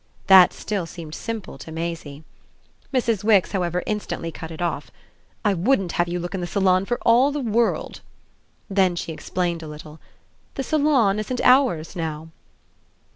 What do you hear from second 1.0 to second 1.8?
simple to